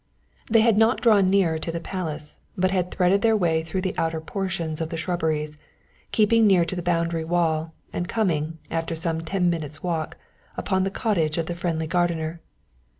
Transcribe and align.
They 0.49 0.61
had 0.61 0.79
not 0.79 0.99
drawn 0.99 1.27
nearer 1.27 1.59
to 1.59 1.71
the 1.71 1.79
Palace, 1.79 2.37
but 2.57 2.71
had 2.71 2.89
threaded 2.89 3.21
their 3.21 3.37
way 3.37 3.63
through 3.63 3.81
the 3.81 3.93
outer 3.99 4.19
portions 4.19 4.81
of 4.81 4.89
the 4.89 4.97
shrubberies, 4.97 5.57
keeping 6.11 6.47
near 6.47 6.65
to 6.65 6.75
the 6.75 6.81
boundary 6.81 7.23
wall, 7.23 7.75
and 7.93 8.07
coming, 8.07 8.57
after 8.71 8.95
some 8.95 9.21
ten 9.21 9.47
minutes' 9.47 9.83
walk, 9.83 10.17
upon 10.57 10.85
the 10.85 10.89
cottage 10.89 11.37
of 11.37 11.45
the 11.45 11.53
friendly 11.53 11.85
gardener. 11.85 12.41